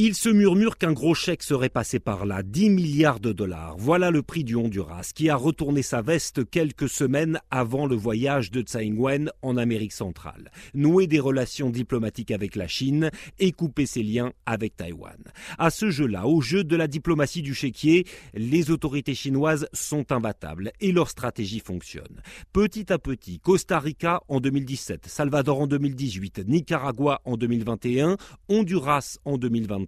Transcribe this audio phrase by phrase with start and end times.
[0.00, 3.74] Il se murmure qu'un gros chèque serait passé par là, 10 milliards de dollars.
[3.78, 8.52] Voilà le prix du Honduras, qui a retourné sa veste quelques semaines avant le voyage
[8.52, 13.86] de Tsai Ing-wen en Amérique centrale, nouer des relations diplomatiques avec la Chine et couper
[13.86, 15.18] ses liens avec Taïwan.
[15.58, 20.70] À ce jeu-là, au jeu de la diplomatie du chéquier, les autorités chinoises sont imbattables
[20.80, 22.22] et leur stratégie fonctionne.
[22.52, 28.16] Petit à petit, Costa Rica en 2017, Salvador en 2018, Nicaragua en 2021,
[28.48, 29.87] Honduras en 2023,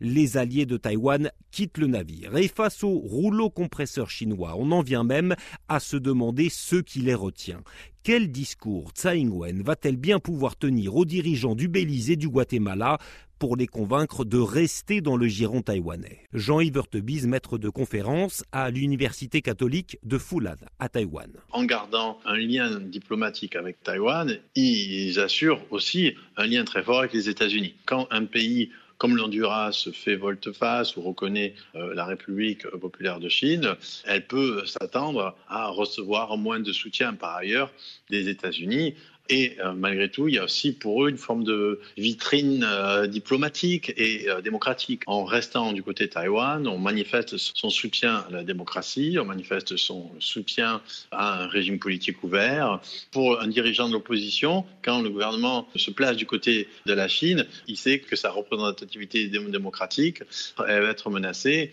[0.00, 2.36] les alliés de Taïwan quittent le navire.
[2.36, 5.34] Et face au rouleau compresseur chinois, on en vient même
[5.68, 7.62] à se demander ce qui les retient.
[8.02, 12.98] Quel discours Tsai Ing-wen va-t-elle bien pouvoir tenir aux dirigeants du Belize et du Guatemala
[13.42, 16.20] pour les convaincre de rester dans le giron taïwanais.
[16.32, 21.28] Jean-Yves Heurtebise, maître de conférence à l'Université catholique de Fulan, à Taïwan.
[21.50, 27.12] En gardant un lien diplomatique avec Taïwan, ils assurent aussi un lien très fort avec
[27.12, 27.74] les États-Unis.
[27.84, 28.70] Quand un pays
[29.02, 35.34] comme l'Honduras fait volte-face ou reconnaît euh, la République populaire de Chine, elle peut s'attendre
[35.48, 37.72] à recevoir moins de soutien par ailleurs
[38.10, 38.94] des États-Unis
[39.28, 43.06] et euh, malgré tout, il y a aussi pour eux une forme de vitrine euh,
[43.06, 45.02] diplomatique et euh, démocratique.
[45.06, 49.76] En restant du côté de Taïwan, on manifeste son soutien à la démocratie, on manifeste
[49.76, 52.80] son soutien à un régime politique ouvert.
[53.12, 57.46] Pour un dirigeant de l'opposition, quand le gouvernement se place du côté de la Chine,
[57.68, 60.22] il sait que sa représentativité démocratique
[60.58, 61.70] va être menacée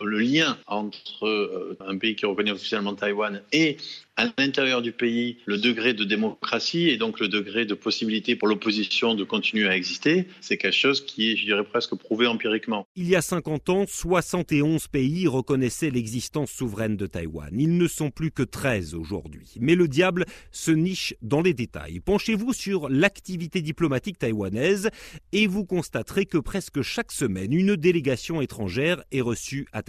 [0.00, 3.76] le lien entre un pays qui reconnaît officiellement Taïwan et
[4.16, 8.48] à l'intérieur du pays le degré de démocratie et donc le degré de possibilité pour
[8.48, 12.86] l'opposition de continuer à exister, c'est quelque chose qui est, je dirais, presque prouvé empiriquement.
[12.94, 17.50] Il y a 50 ans, 71 pays reconnaissaient l'existence souveraine de Taïwan.
[17.58, 19.54] Ils ne sont plus que 13 aujourd'hui.
[19.60, 22.00] Mais le diable se niche dans les détails.
[22.00, 24.90] Penchez-vous sur l'activité diplomatique taïwanaise
[25.32, 29.81] et vous constaterez que presque chaque semaine, une délégation étrangère est reçue à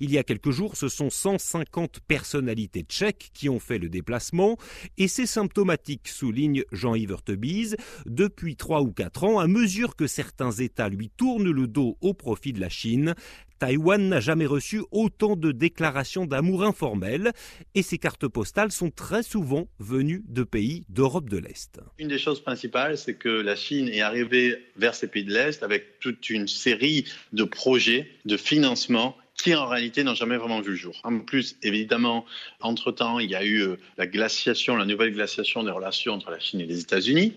[0.00, 4.56] Il y a quelques jours, ce sont 150 personnalités tchèques qui ont fait le déplacement,
[4.98, 7.76] et c'est symptomatique, souligne Jean-Yves Heurtebise,
[8.06, 12.14] depuis trois ou quatre ans, à mesure que certains États lui tournent le dos au
[12.14, 13.14] profit de la Chine,
[13.58, 17.32] Taïwan n'a jamais reçu autant de déclarations d'amour informelles
[17.74, 21.80] et ses cartes postales sont très souvent venues de pays d'Europe de l'Est.
[21.98, 25.62] Une des choses principales, c'est que la Chine est arrivée vers ces pays de l'Est
[25.62, 30.70] avec toute une série de projets de financement qui en réalité n'ont jamais vraiment vu
[30.70, 30.98] le jour.
[31.04, 32.24] En plus, évidemment,
[32.60, 36.38] entre-temps, il y a eu euh, la glaciation, la nouvelle glaciation des relations entre la
[36.38, 37.34] Chine et les États-Unis,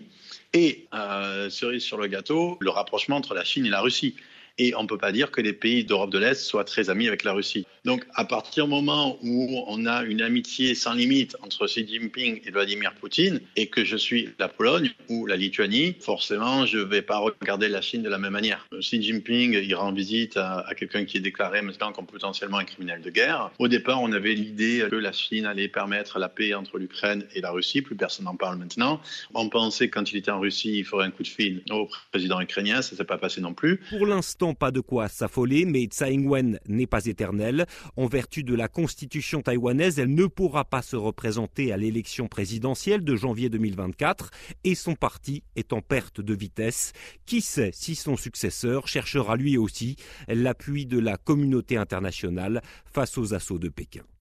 [0.52, 4.16] et euh, cerise sur le gâteau, le rapprochement entre la Chine et la Russie.
[4.58, 7.08] Et on ne peut pas dire que les pays d'Europe de l'Est soient très amis
[7.08, 7.66] avec la Russie.
[7.84, 12.40] Donc, à partir du moment où on a une amitié sans limite entre Xi Jinping
[12.44, 16.82] et Vladimir Poutine, et que je suis la Pologne ou la Lituanie, forcément, je ne
[16.82, 18.66] vais pas regarder la Chine de la même manière.
[18.78, 23.00] Xi Jinping, il rend visite à, quelqu'un qui est déclaré maintenant comme potentiellement un criminel
[23.00, 23.50] de guerre.
[23.58, 27.40] Au départ, on avait l'idée que la Chine allait permettre la paix entre l'Ukraine et
[27.40, 27.82] la Russie.
[27.82, 29.00] Plus personne n'en parle maintenant.
[29.34, 32.40] On pensait quand il était en Russie, il ferait un coup de fil au président
[32.40, 32.82] ukrainien.
[32.82, 33.78] Ça ne s'est pas passé non plus.
[33.90, 37.66] Pour l'instant, pas de quoi s'affoler, mais Tsai Ing-wen n'est pas éternelle.
[37.96, 43.04] En vertu de la constitution taïwanaise, elle ne pourra pas se représenter à l'élection présidentielle
[43.04, 44.30] de janvier 2024
[44.64, 46.92] et son parti est en perte de vitesse.
[47.26, 49.96] Qui sait si son successeur cherchera lui aussi
[50.28, 54.02] l'appui de la communauté internationale face aux assauts de Pékin.